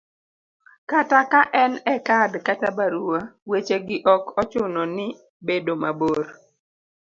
kata 0.89 1.19
ka 1.31 1.41
en 1.63 1.73
e 1.93 1.95
kad 2.07 2.31
kata 2.47 2.67
barua, 2.77 3.19
weche 3.49 3.77
gi 3.87 3.97
ok 4.15 4.23
ochuno 4.41 4.81
ni 4.95 5.07
bedo 5.45 5.73
mabor 5.83 6.21